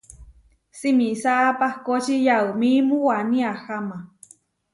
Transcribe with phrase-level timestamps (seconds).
[0.79, 3.97] Simisá pahkóči yaumímu waní aháma.